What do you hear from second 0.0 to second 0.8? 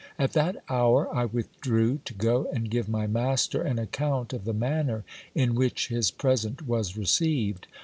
At that